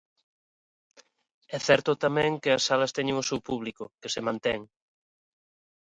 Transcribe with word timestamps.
É 1.55 1.57
certo 1.67 1.91
tamén 2.03 2.31
que 2.41 2.51
as 2.57 2.63
salas 2.67 2.95
teñen 2.97 3.15
o 3.21 3.27
seu 3.29 3.39
público, 3.47 3.83
que 4.01 4.09
se 4.13 4.21
mantén. 4.27 4.59